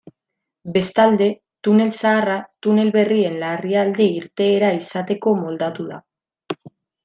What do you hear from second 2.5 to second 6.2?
tunel berrien larrialdi-irteera izateko moldatu da.